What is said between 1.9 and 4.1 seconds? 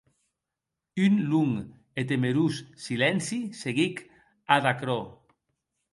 e temerós silenci seguic